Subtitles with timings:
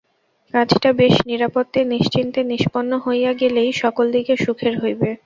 [0.53, 5.09] কাজটা বেশ নিরাপত্তে নিশ্চিন্তে নিষ্পন্ন হইয়া গেলেই সকল দিকে সুখের হইবে।